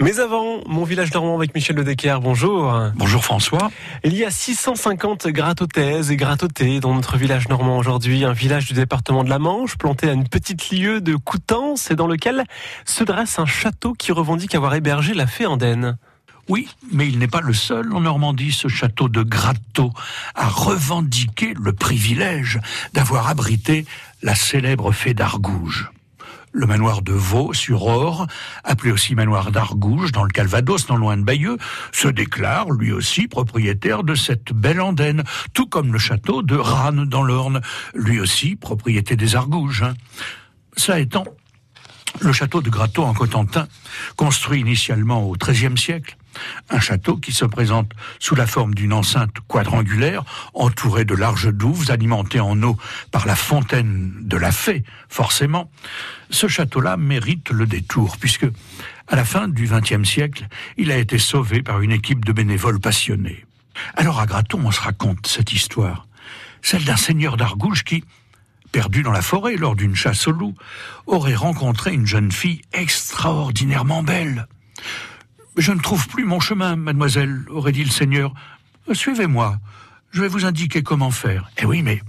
Mais 0.00 0.18
avant, 0.18 0.60
mon 0.66 0.84
village 0.84 1.14
normand 1.14 1.36
avec 1.36 1.54
Michel 1.54 1.76
Ledecker, 1.76 2.18
bonjour. 2.20 2.78
Bonjour 2.96 3.24
François. 3.24 3.70
Il 4.02 4.14
y 4.14 4.24
a 4.24 4.30
650 4.30 5.28
grattotaises 5.28 6.10
et 6.10 6.16
grattotés 6.16 6.80
dans 6.80 6.94
notre 6.94 7.16
village 7.16 7.48
normand 7.48 7.78
aujourd'hui, 7.78 8.24
un 8.24 8.32
village 8.32 8.66
du 8.66 8.74
département 8.74 9.22
de 9.22 9.30
la 9.30 9.38
Manche, 9.38 9.78
planté 9.78 10.08
à 10.10 10.12
une 10.12 10.28
petite 10.28 10.70
lieue 10.70 11.00
de 11.00 11.14
Coutances 11.14 11.92
et 11.92 11.94
dans 11.94 12.08
lequel 12.08 12.44
se 12.84 13.04
dresse 13.04 13.38
un 13.38 13.46
château 13.46 13.94
qui 13.94 14.10
revendique 14.10 14.56
avoir 14.56 14.74
hébergé 14.74 15.14
la 15.14 15.28
fée 15.28 15.46
Andenne. 15.46 15.96
Oui, 16.48 16.68
mais 16.92 17.06
il 17.06 17.18
n'est 17.18 17.28
pas 17.28 17.40
le 17.40 17.54
seul 17.54 17.94
en 17.94 18.00
Normandie, 18.00 18.52
ce 18.52 18.68
château 18.68 19.08
de 19.08 19.22
Gratteau, 19.22 19.92
à 20.34 20.48
revendiquer 20.48 21.54
le 21.58 21.72
privilège 21.72 22.60
d'avoir 22.92 23.28
abrité 23.28 23.86
la 24.22 24.34
célèbre 24.34 24.92
fée 24.92 25.14
d'Argouge 25.14 25.93
le 26.54 26.66
manoir 26.66 27.02
de 27.02 27.12
Vaux 27.12 27.52
sur 27.52 27.84
Or, 27.84 28.26
appelé 28.62 28.92
aussi 28.92 29.14
manoir 29.14 29.50
d'Argouges 29.50 30.12
dans 30.12 30.22
le 30.22 30.30
Calvados, 30.30 30.88
non 30.88 30.96
loin 30.96 31.16
de 31.16 31.24
Bayeux, 31.24 31.58
se 31.92 32.08
déclare 32.08 32.70
lui 32.70 32.92
aussi 32.92 33.26
propriétaire 33.26 34.04
de 34.04 34.14
cette 34.14 34.52
belle 34.52 34.80
andaine, 34.80 35.24
tout 35.52 35.66
comme 35.66 35.92
le 35.92 35.98
château 35.98 36.42
de 36.42 36.56
Rannes 36.56 37.06
dans 37.06 37.24
l'Orne, 37.24 37.60
lui 37.94 38.20
aussi 38.20 38.54
propriété 38.54 39.16
des 39.16 39.34
Argouges. 39.34 39.82
Hein. 39.82 39.94
Ça 40.76 41.00
étant, 41.00 41.24
le 42.20 42.32
château 42.32 42.62
de 42.62 42.70
Gratteau 42.70 43.02
en 43.02 43.14
Cotentin, 43.14 43.66
construit 44.14 44.60
initialement 44.60 45.24
au 45.24 45.32
XIIIe 45.32 45.76
siècle, 45.76 46.16
un 46.70 46.80
château 46.80 47.16
qui 47.16 47.32
se 47.32 47.44
présente 47.44 47.92
sous 48.18 48.34
la 48.34 48.46
forme 48.46 48.74
d'une 48.74 48.92
enceinte 48.92 49.34
quadrangulaire 49.48 50.24
entourée 50.54 51.04
de 51.04 51.14
larges 51.14 51.52
douves 51.52 51.90
alimentées 51.90 52.40
en 52.40 52.60
eau 52.62 52.76
par 53.10 53.26
la 53.26 53.36
fontaine 53.36 54.12
de 54.20 54.36
la 54.36 54.52
fée, 54.52 54.84
forcément. 55.08 55.70
Ce 56.30 56.48
château-là 56.48 56.96
mérite 56.96 57.50
le 57.50 57.66
détour 57.66 58.16
puisque, 58.18 58.46
à 59.08 59.16
la 59.16 59.24
fin 59.24 59.48
du 59.48 59.66
XXe 59.66 60.08
siècle, 60.08 60.48
il 60.76 60.90
a 60.90 60.98
été 60.98 61.18
sauvé 61.18 61.62
par 61.62 61.80
une 61.80 61.92
équipe 61.92 62.24
de 62.24 62.32
bénévoles 62.32 62.80
passionnés. 62.80 63.44
Alors 63.96 64.20
à 64.20 64.26
Graton, 64.26 64.60
on 64.64 64.70
se 64.70 64.80
raconte 64.80 65.26
cette 65.26 65.52
histoire, 65.52 66.06
celle 66.62 66.84
d'un 66.84 66.96
seigneur 66.96 67.36
d'Argouges 67.36 67.84
qui, 67.84 68.04
perdu 68.72 69.02
dans 69.02 69.12
la 69.12 69.22
forêt 69.22 69.56
lors 69.56 69.76
d'une 69.76 69.94
chasse 69.94 70.26
au 70.26 70.32
loup, 70.32 70.54
aurait 71.06 71.34
rencontré 71.34 71.92
une 71.92 72.06
jeune 72.06 72.32
fille 72.32 72.62
extraordinairement 72.72 74.02
belle. 74.02 74.48
Je 75.56 75.72
ne 75.72 75.80
trouve 75.80 76.08
plus 76.08 76.24
mon 76.24 76.40
chemin, 76.40 76.76
mademoiselle, 76.76 77.44
aurait 77.48 77.72
dit 77.72 77.84
le 77.84 77.90
Seigneur. 77.90 78.34
Suivez-moi, 78.92 79.58
je 80.10 80.20
vais 80.20 80.28
vous 80.28 80.44
indiquer 80.44 80.82
comment 80.82 81.10
faire. 81.10 81.50
Eh 81.58 81.64
oui, 81.64 81.82
mais 81.82 82.02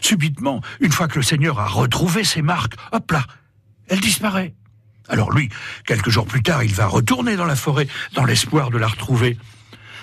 subitement, 0.00 0.60
une 0.80 0.92
fois 0.92 1.06
que 1.06 1.16
le 1.16 1.22
Seigneur 1.22 1.60
a 1.60 1.68
retrouvé 1.68 2.24
ses 2.24 2.42
marques, 2.42 2.74
hop 2.92 3.10
là, 3.12 3.24
elle 3.88 4.00
disparaît. 4.00 4.54
Alors 5.08 5.30
lui, 5.30 5.48
quelques 5.86 6.10
jours 6.10 6.26
plus 6.26 6.42
tard, 6.42 6.64
il 6.64 6.74
va 6.74 6.86
retourner 6.86 7.36
dans 7.36 7.44
la 7.44 7.54
forêt 7.54 7.86
dans 8.14 8.24
l'espoir 8.24 8.70
de 8.70 8.78
la 8.78 8.88
retrouver 8.88 9.38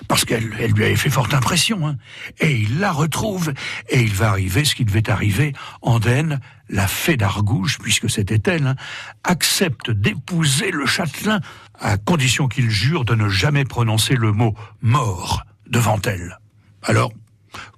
parce 0.07 0.25
qu'elle 0.25 0.43
lui 0.45 0.83
avait 0.83 0.95
fait 0.95 1.09
forte 1.09 1.33
impression. 1.33 1.87
Hein. 1.87 1.97
Et 2.39 2.51
il 2.51 2.79
la 2.79 2.91
retrouve, 2.91 3.53
et 3.89 4.01
il 4.01 4.13
va 4.13 4.29
arriver 4.29 4.65
ce 4.65 4.75
qui 4.75 4.85
devait 4.85 5.09
arriver. 5.09 5.53
Andenne, 5.81 6.39
la 6.69 6.87
fée 6.87 7.17
d'Argouche, 7.17 7.77
puisque 7.79 8.09
c'était 8.09 8.51
elle, 8.51 8.67
hein, 8.67 8.75
accepte 9.23 9.91
d'épouser 9.91 10.71
le 10.71 10.85
châtelain, 10.85 11.39
à 11.79 11.97
condition 11.97 12.47
qu'il 12.47 12.69
jure 12.69 13.05
de 13.05 13.15
ne 13.15 13.29
jamais 13.29 13.65
prononcer 13.65 14.15
le 14.15 14.31
mot 14.31 14.55
mort 14.81 15.43
devant 15.67 15.99
elle. 16.05 16.39
Alors, 16.83 17.11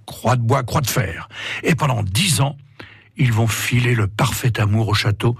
croix 0.05 0.35
de 0.35 0.41
bois, 0.41 0.63
croix 0.63 0.81
de 0.81 0.87
fer. 0.87 1.29
Et 1.63 1.75
pendant 1.75 2.03
dix 2.03 2.41
ans, 2.41 2.57
ils 3.17 3.31
vont 3.31 3.47
filer 3.47 3.95
le 3.95 4.07
parfait 4.07 4.59
amour 4.59 4.89
au 4.89 4.93
château, 4.93 5.37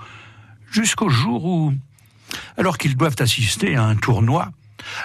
jusqu'au 0.72 1.10
jour 1.10 1.46
où, 1.46 1.74
alors 2.58 2.78
qu'ils 2.78 2.96
doivent 2.96 3.16
assister 3.20 3.76
à 3.76 3.84
un 3.84 3.96
tournoi, 3.96 4.52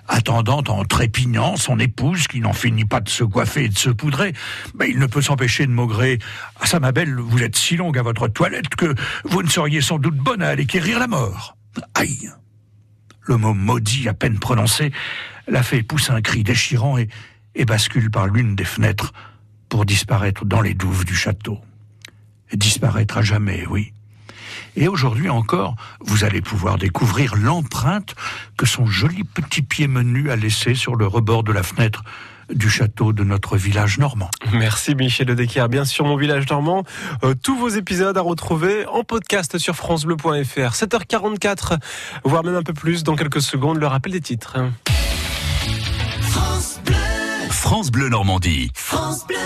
attendant 0.08 0.62
en 0.68 0.84
trépignant 0.84 1.56
son 1.56 1.78
épouse 1.78 2.26
qui 2.26 2.40
n'en 2.40 2.52
finit 2.52 2.84
pas 2.84 3.00
de 3.00 3.08
se 3.08 3.24
coiffer 3.24 3.64
et 3.64 3.68
de 3.68 3.78
se 3.78 3.90
poudrer. 3.90 4.32
Mais 4.78 4.90
il 4.90 4.98
ne 4.98 5.06
peut 5.06 5.22
s'empêcher 5.22 5.66
de 5.66 5.72
maugrer 5.72 6.18
Ah 6.60 6.66
ça 6.66 6.80
ma 6.80 6.92
belle, 6.92 7.14
vous 7.14 7.42
êtes 7.42 7.56
si 7.56 7.76
longue 7.76 7.98
à 7.98 8.02
votre 8.02 8.28
toilette 8.28 8.74
que 8.76 8.94
vous 9.24 9.42
ne 9.42 9.48
seriez 9.48 9.80
sans 9.80 9.98
doute 9.98 10.16
bonne 10.16 10.42
à 10.42 10.48
aller 10.48 10.66
quérir 10.66 10.98
la 10.98 11.06
mort. 11.06 11.56
Aïe 11.94 12.30
Le 13.22 13.36
mot 13.36 13.54
maudit 13.54 14.08
à 14.08 14.14
peine 14.14 14.38
prononcé, 14.38 14.92
la 15.48 15.62
fée 15.62 15.82
pousse 15.82 16.10
un 16.10 16.20
cri 16.20 16.42
déchirant 16.42 16.96
et, 16.98 17.08
bascule 17.64 18.10
par 18.10 18.26
l'une 18.26 18.56
des 18.56 18.64
fenêtres 18.64 19.12
pour 19.68 19.84
disparaître 19.84 20.44
dans 20.44 20.60
les 20.60 20.74
douves 20.74 21.04
du 21.04 21.14
château. 21.14 21.58
Disparaître 22.52 23.18
à 23.18 23.22
jamais, 23.22 23.64
oui. 23.68 23.92
Et 24.76 24.88
aujourd'hui 24.88 25.28
encore, 25.28 25.76
vous 26.00 26.24
allez 26.24 26.40
pouvoir 26.40 26.78
découvrir 26.78 27.36
l'empreinte 27.36 28.14
que 28.56 28.66
son 28.66 28.86
joli 28.86 29.24
petit 29.24 29.62
pied 29.62 29.88
menu 29.88 30.30
a 30.30 30.36
laissé 30.36 30.74
sur 30.74 30.96
le 30.96 31.06
rebord 31.06 31.42
de 31.42 31.52
la 31.52 31.62
fenêtre 31.62 32.02
du 32.54 32.68
château 32.68 33.12
de 33.12 33.24
notre 33.24 33.56
village 33.56 33.98
normand. 33.98 34.30
Merci 34.52 34.94
Michel 34.94 35.26
Dedecker. 35.26 35.68
Bien 35.68 35.84
sûr, 35.84 36.04
mon 36.04 36.16
village 36.16 36.48
normand. 36.48 36.84
Euh, 37.22 37.34
tous 37.40 37.56
vos 37.56 37.68
épisodes 37.68 38.16
à 38.16 38.20
retrouver 38.20 38.86
en 38.86 39.04
podcast 39.04 39.58
sur 39.58 39.76
francebleu.fr. 39.76 40.74
7h44, 40.74 41.78
voire 42.24 42.44
même 42.44 42.56
un 42.56 42.62
peu 42.62 42.72
plus 42.72 43.04
dans 43.04 43.16
quelques 43.16 43.42
secondes. 43.42 43.78
Le 43.78 43.86
rappel 43.86 44.12
des 44.12 44.20
titres. 44.20 44.58
France 46.22 46.80
Bleu. 46.84 46.96
France 47.50 47.90
Bleu 47.90 48.08
Normandie. 48.08 48.70
France 48.74 49.26
Bleu. 49.26 49.36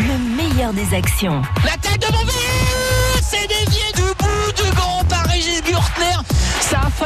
Le 0.00 0.36
meilleur 0.36 0.72
des 0.72 0.94
actions. 0.94 1.42
La 1.64 1.76
tête 1.78 2.00
de 2.00 2.12
mon 2.12 2.26
c'est 2.26 2.35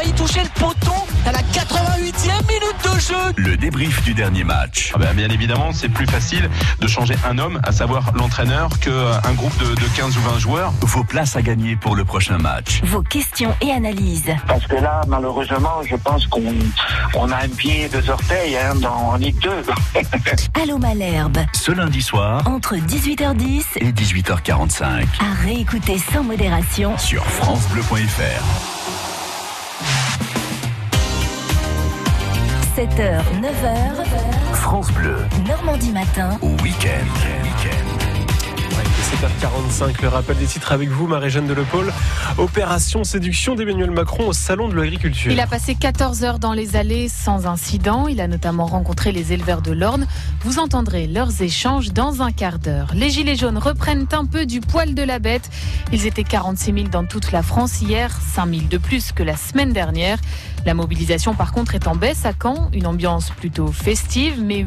failli 0.01 0.13
toucher 0.13 0.43
le 0.43 0.49
poteau 0.61 0.95
à 1.27 1.33
la 1.33 1.41
88e 1.41 2.47
minute 2.49 2.77
de 2.85 3.01
jeu. 3.01 3.35
Le 3.37 3.57
débrief 3.57 4.03
du 4.03 4.15
dernier 4.15 4.45
match. 4.45 4.93
Ah 4.95 4.99
ben, 4.99 5.15
bien 5.15 5.29
évidemment, 5.29 5.73
c'est 5.73 5.91
plus 5.91 6.07
facile 6.07 6.49
de 6.81 6.87
changer 6.87 7.15
un 7.29 7.39
homme, 7.39 7.61
à 7.65 7.73
savoir 7.73 8.13
l'entraîneur, 8.15 8.71
qu'un 8.81 9.33
groupe 9.35 9.57
de, 9.59 9.97
15 9.97 10.17
ou 10.17 10.21
20 10.21 10.39
joueurs. 10.39 10.73
Vos 10.81 11.05
places 11.05 11.37
à 11.37 11.43
gagner 11.43 11.77
pour 11.77 11.97
le 11.97 12.05
prochain 12.05 12.39
match. 12.39 12.83
Vos 12.85 13.03
questions 13.03 13.55
et 13.61 13.73
analyses. 13.73 14.33
Parce 14.47 14.67
que 14.67 14.77
là, 14.77 15.03
malheureusement, 15.07 15.83
je 15.85 15.97
pense 15.97 16.27
qu'on 16.29 16.55
on 17.15 17.31
a 17.31 17.37
un 17.37 17.49
pied, 17.49 17.89
deux 17.89 18.09
orteils 18.09 18.57
hein, 18.57 18.75
dans 18.77 19.17
Ligue 19.17 19.39
2. 19.41 19.51
Allô 20.63 20.79
Malherbe. 20.79 21.39
Ce 21.53 21.73
lundi 21.73 22.01
soir. 22.01 22.47
Entre 22.47 22.77
18h10 22.77 23.65
et 23.77 23.93
18h45. 23.93 24.85
À 24.85 25.45
réécouter 25.45 25.99
sans 25.99 26.23
modération. 26.23 26.97
Sur 26.97 27.25
FranceBleu.fr. 27.27 28.90
7h, 32.81 33.23
9h. 33.43 34.55
France 34.55 34.91
Bleu. 34.93 35.19
Normandie 35.47 35.93
matin. 35.93 36.39
Au 36.41 36.49
week-end. 36.63 37.05
Week-end. 37.43 38.00
7h45, 39.11 40.03
le 40.03 40.09
rappel 40.09 40.37
des 40.37 40.47
titres 40.47 40.71
avec 40.71 40.89
vous, 40.89 41.09
Marie-Jeanne 41.09 41.49
de 41.49 41.53
Lepole. 41.53 41.93
Opération 42.39 43.03
séduction 43.03 43.57
d'Emmanuel 43.57 43.91
Macron 43.91 44.29
au 44.29 44.33
Salon 44.33 44.69
de 44.69 44.75
l'Agriculture. 44.77 45.33
Il 45.33 45.41
a 45.41 45.49
passé 45.49 45.75
14 45.75 46.23
heures 46.23 46.39
dans 46.39 46.53
les 46.53 46.77
allées 46.77 47.09
sans 47.09 47.47
incident. 47.47 48.07
Il 48.07 48.21
a 48.21 48.29
notamment 48.29 48.67
rencontré 48.67 49.11
les 49.11 49.33
éleveurs 49.33 49.63
de 49.63 49.73
l'Orne. 49.73 50.07
Vous 50.45 50.61
entendrez 50.61 51.09
leurs 51.09 51.43
échanges 51.43 51.93
dans 51.93 52.23
un 52.23 52.31
quart 52.31 52.61
d'heure. 52.61 52.93
Les 52.95 53.11
Gilets 53.11 53.35
jaunes 53.35 53.59
reprennent 53.59 54.07
un 54.13 54.27
peu 54.27 54.47
du 54.47 54.61
poil 54.61 54.95
de 54.95 55.03
la 55.03 55.19
bête. 55.19 55.51
Ils 55.93 56.07
étaient 56.07 56.25
46 56.25 56.73
000 56.73 56.89
dans 56.89 57.05
toute 57.05 57.33
la 57.33 57.43
France 57.43 57.81
hier, 57.83 58.17
5 58.35 58.49
000 58.49 58.63
de 58.71 58.79
plus 58.79 59.11
que 59.11 59.25
la 59.25 59.37
semaine 59.37 59.73
dernière. 59.73 60.19
La 60.67 60.75
mobilisation, 60.75 61.35
par 61.35 61.53
contre, 61.53 61.75
est 61.75 61.89
en 61.89 61.97
baisse 61.97 62.27
à 62.27 62.33
Caen. 62.41 62.71
Une 62.73 62.87
ambiance 62.87 63.31
plutôt 63.31 63.69
festive, 63.73 64.41
mais 64.43 64.59